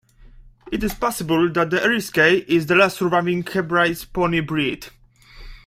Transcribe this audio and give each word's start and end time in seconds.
It 0.71 0.83
is 0.83 0.95
possible 0.95 1.47
that 1.51 1.69
the 1.69 1.77
Eriskay 1.77 2.43
is 2.47 2.65
the 2.65 2.73
last 2.73 2.97
surviving 2.97 3.43
Hebrides 3.45 4.03
pony 4.03 4.39
breed. 4.39 4.87